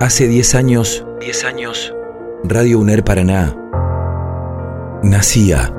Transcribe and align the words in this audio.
Hace 0.00 0.28
10 0.28 0.54
años, 0.54 1.04
10 1.18 1.44
años, 1.44 1.92
Radio 2.44 2.78
UNER 2.78 3.02
Paraná 3.02 3.56
nacía. 5.02 5.74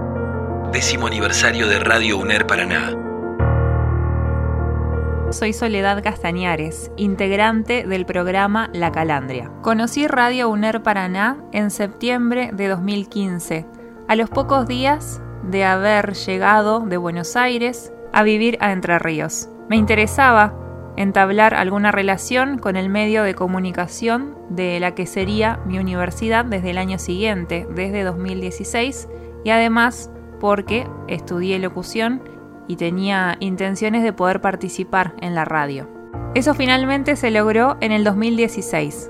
Décimo 0.74 1.08
aniversario 1.08 1.70
de 1.70 1.80
Radio 1.80 2.18
UNER 2.18 2.46
Paraná. 2.46 2.92
Soy 5.30 5.54
Soledad 5.54 6.04
Castañares, 6.04 6.92
integrante 6.98 7.88
del 7.88 8.06
programa 8.06 8.70
La 8.74 8.92
Calandria. 8.92 9.54
Conocí 9.62 10.06
Radio 10.06 10.50
UNER 10.50 10.84
Paraná 10.84 11.38
en 11.54 11.72
septiembre 11.72 12.50
de 12.52 12.68
2015, 12.68 13.66
a 14.10 14.16
los 14.18 14.30
pocos 14.30 14.68
días 14.68 15.22
de 15.44 15.64
haber 15.64 16.14
llegado 16.16 16.82
de 16.82 16.98
Buenos 16.98 17.38
Aires 17.38 17.94
a 18.12 18.24
vivir 18.24 18.58
a 18.60 18.74
Entre 18.74 19.00
Ríos. 19.00 19.48
Me 19.70 19.78
interesaba 19.78 20.69
entablar 20.98 21.54
alguna 21.54 21.92
relación 21.92 22.58
con 22.58 22.76
el 22.76 22.90
medio 22.90 23.24
de 23.24 23.36
comunicación 23.36 24.36
de 24.50 24.80
la 24.80 24.96
que 24.96 25.06
sería 25.06 25.60
mi 25.66 25.80
universidad 25.80 26.46
desde 26.46 26.72
el 26.72 26.78
año 26.78 27.00
siguiente, 27.00 27.68
desde 27.70 28.04
2016, 28.04 29.08
y 29.44 29.50
además 29.50 30.12
porque 30.40 30.88
estudié 31.08 31.60
locución 31.60 32.22
y 32.68 32.76
tenía 32.76 33.38
intenciones 33.40 34.04
de 34.04 34.14
poder 34.14 34.42
participar 34.42 35.16
en 35.22 35.36
la 35.36 35.46
radio. 35.46 35.90
Eso 36.36 36.54
finalmente 36.54 37.16
se 37.16 37.32
logró 37.32 37.78
en 37.82 37.92
el 37.92 38.04
2016, 38.04 39.10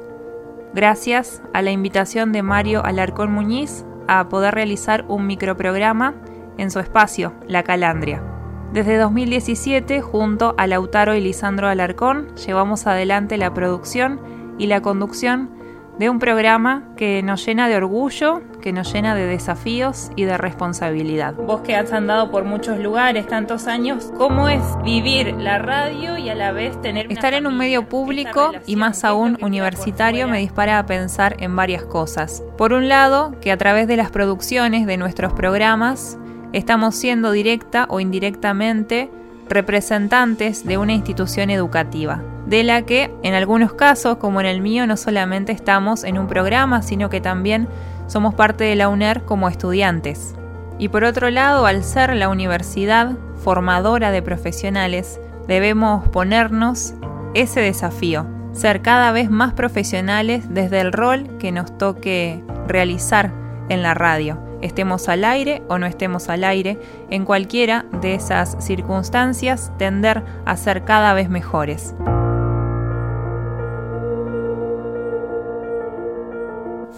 gracias 0.74 1.42
a 1.54 1.62
la 1.62 1.72
invitación 1.72 2.32
de 2.32 2.44
Mario 2.44 2.84
Alarcón 2.86 3.32
Muñiz 3.32 3.86
a 4.08 4.30
poder 4.30 4.56
realizar 4.56 5.06
un 5.08 5.28
microprograma 5.28 6.16
en 6.58 6.72
su 6.72 6.80
espacio, 6.80 7.34
La 7.48 7.64
Calandria. 7.64 8.29
Desde 8.74 8.98
2017, 8.98 10.00
junto 10.02 10.54
a 10.60 10.68
Lautaro 10.68 11.16
y 11.16 11.22
Lisandro 11.22 11.68
Alarcón, 11.68 12.36
llevamos 12.36 12.86
adelante 12.86 13.36
la 13.38 13.52
producción 13.52 14.20
y 14.60 14.68
la 14.68 14.82
conducción 14.82 15.50
de 15.98 16.08
un 16.08 16.20
programa 16.20 16.94
que 16.96 17.24
nos 17.24 17.44
llena 17.44 17.68
de 17.68 17.76
orgullo, 17.76 18.42
que 18.62 18.72
nos 18.72 18.94
llena 18.94 19.16
de 19.16 19.26
desafíos 19.26 20.12
y 20.16 20.26
de 20.26 20.38
responsabilidad. 20.38 21.34
Vos 21.34 21.62
que 21.62 21.76
has 21.76 21.92
andado 21.92 22.30
por 22.30 22.46
muchos 22.46 22.78
lugares 22.78 23.26
tantos 23.26 23.66
años, 23.66 24.14
¿cómo 24.18 24.48
es 24.48 24.62
vivir 24.84 25.34
la 25.34 25.58
radio 25.58 26.18
y 26.20 26.30
a 26.30 26.36
la 26.36 26.52
vez 26.52 26.80
tener... 26.80 27.12
Estar 27.12 27.34
en 27.34 27.48
un 27.48 27.58
medio 27.58 27.90
público 27.90 28.52
y 28.68 28.76
más 28.76 29.04
aún 29.04 29.38
universitario 29.42 30.28
me 30.28 30.40
dispara 30.40 30.78
a 30.78 30.86
pensar 30.86 31.36
en 31.40 31.56
varias 31.56 31.84
cosas. 31.84 32.44
Por 32.56 32.72
un 32.74 32.88
lado, 32.88 33.34
que 33.42 33.52
a 33.52 33.58
través 33.58 33.88
de 33.88 33.98
las 33.98 34.12
producciones 34.12 34.86
de 34.86 34.96
nuestros 34.96 35.34
programas, 35.34 36.20
estamos 36.54 36.96
siendo 36.96 37.32
directa 37.32 37.86
o 37.90 38.00
indirectamente 38.00 39.10
representantes 39.50 40.66
de 40.66 40.78
una 40.78 40.94
institución 40.94 41.50
educativa, 41.50 42.22
de 42.46 42.64
la 42.64 42.84
que 42.84 43.12
en 43.24 43.34
algunos 43.34 43.74
casos, 43.74 44.18
como 44.18 44.40
en 44.40 44.48
el 44.48 44.62
mío, 44.62 44.88
no 44.88 44.96
solamente 44.96 45.52
estamos 45.52 46.04
en 46.04 46.18
un 46.18 46.28
programa, 46.28 46.82
sino 46.82 47.10
que 47.10 47.22
también 47.22 47.68
somos 48.08 48.34
parte 48.36 48.64
de 48.64 48.76
la 48.76 48.90
UNER 48.90 49.24
como 49.24 49.50
estudiantes. 49.50 50.36
Y 50.78 50.90
por 50.90 51.04
otro 51.04 51.30
lado, 51.30 51.66
al 51.66 51.84
ser 51.84 52.16
la 52.16 52.30
universidad 52.30 53.18
formadora 53.44 54.12
de 54.12 54.22
profesionales, 54.22 55.20
debemos 55.48 56.08
ponernos 56.10 56.94
ese 57.34 57.60
desafío, 57.60 58.26
ser 58.54 58.82
cada 58.82 59.12
vez 59.12 59.30
más 59.30 59.54
profesionales 59.54 60.46
desde 60.50 60.80
el 60.82 60.94
rol 60.94 61.38
que 61.38 61.52
nos 61.52 61.78
toque 61.78 62.44
realizar 62.68 63.32
en 63.70 63.82
la 63.84 63.94
radio 63.94 64.49
estemos 64.62 65.10
al 65.10 65.24
aire 65.24 65.64
o 65.68 65.78
no 65.78 65.86
estemos 65.86 66.30
al 66.30 66.44
aire, 66.44 66.80
en 67.10 67.26
cualquiera 67.26 67.86
de 68.02 68.16
esas 68.16 68.58
circunstancias 68.60 69.72
tender 69.78 70.24
a 70.46 70.58
ser 70.58 70.84
cada 70.84 71.14
vez 71.14 71.30
mejores. 71.30 71.96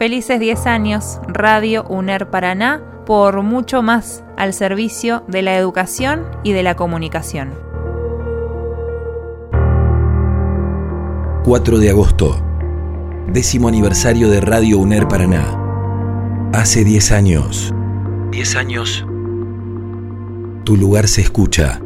Felices 0.01 0.39
10 0.39 0.65
años, 0.65 1.19
Radio 1.27 1.83
UNER 1.87 2.31
Paraná, 2.31 2.81
por 3.05 3.43
mucho 3.43 3.83
más 3.83 4.23
al 4.35 4.53
servicio 4.53 5.23
de 5.27 5.43
la 5.43 5.55
educación 5.57 6.25
y 6.43 6.53
de 6.53 6.63
la 6.63 6.75
comunicación. 6.75 7.51
4 11.43 11.77
de 11.79 11.89
agosto, 11.89 12.35
décimo 13.27 13.67
aniversario 13.67 14.29
de 14.29 14.41
Radio 14.41 14.79
UNER 14.79 15.07
Paraná. 15.07 15.60
Hace 16.53 16.83
10 16.83 17.13
años. 17.13 17.73
10 18.31 18.55
años. 18.57 19.05
Tu 20.65 20.75
lugar 20.75 21.07
se 21.07 21.21
escucha. 21.21 21.79